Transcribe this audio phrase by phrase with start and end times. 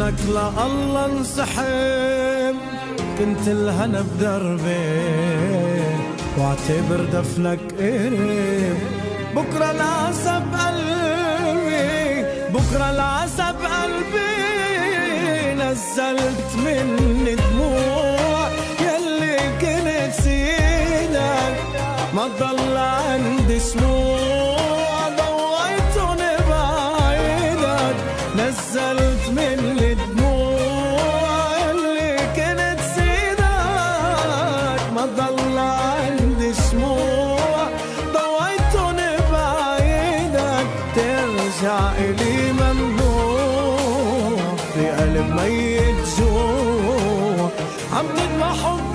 [0.00, 0.20] منك
[0.66, 2.56] الله انسحب
[3.18, 5.00] كنت الهنا بدربي
[6.38, 8.76] واعتبر دفنك قريب.
[9.36, 12.22] بكرة العسى بقلبي
[12.54, 14.34] بكرة العسى بقلبي
[15.54, 18.48] نزلت مني دموع
[18.80, 21.56] يلي كنت سيدك
[22.14, 24.39] ما ضل عندي سموع
[41.68, 44.36] إلي ممنوع
[44.74, 47.50] في قلب ميت جوع.
[47.92, 48.06] عم
[48.44, 48.89] حبي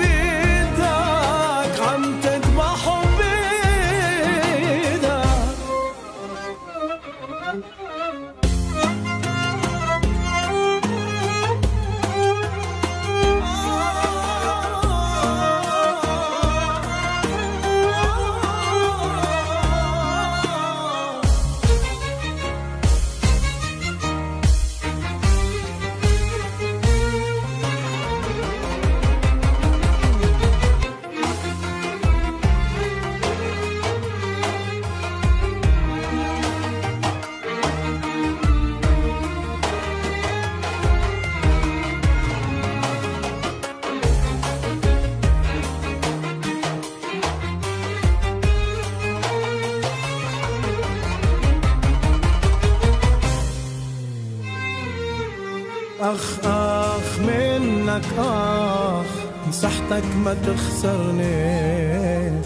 [56.15, 59.05] أخ أخ منك أخ
[59.47, 62.41] مسحتك ما تخسرني.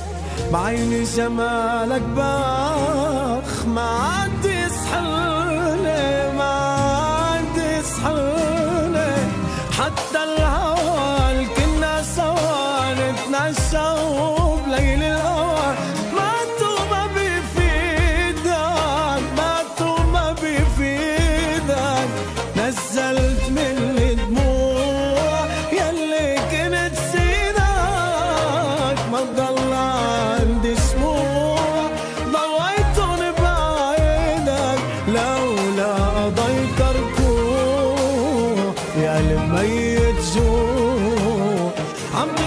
[0.54, 9.16] بعيني جمالك بأخ ما عاد يسحلني ما عاد يسحلني
[9.78, 13.90] حتى الهوى كنا سوا نتنشى
[14.66, 15.39] بليل الهوى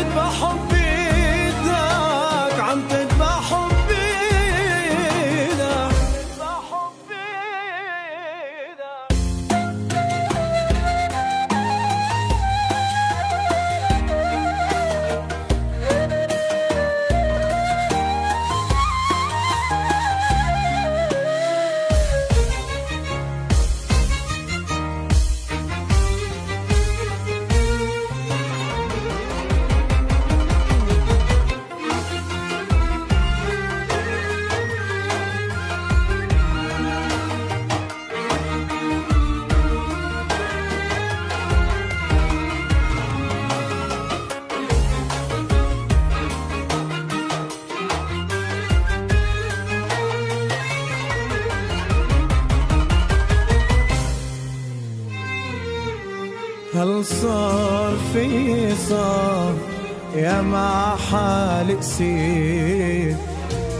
[0.02, 0.51] عم تذبح حبي
[56.74, 59.54] هل صار في صار
[60.14, 63.16] يا مع حالي قسيت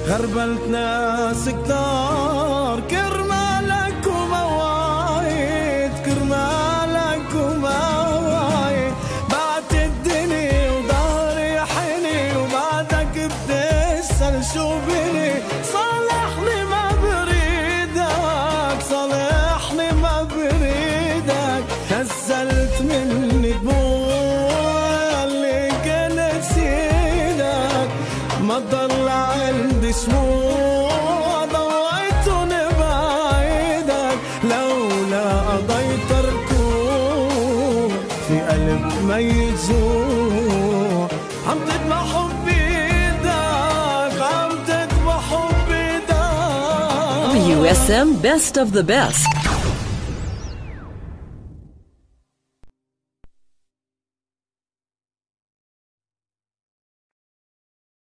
[0.06, 8.92] غربلت ناس كتار كرمالك ومواعيد كرمالك ومواعيد.
[9.30, 15.01] بعت الدنيا وضهري حني وبعدك بتسأل شو بني
[39.61, 41.07] ميت جوع
[41.47, 46.17] عم تدمع حبي ايدك عم تدمع حبي ايدك
[47.67, 49.40] WSM Best of the Best.